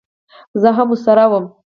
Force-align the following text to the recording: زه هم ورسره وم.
زه 0.61 0.69
هم 0.77 0.87
ورسره 0.91 1.23
وم. 1.31 1.45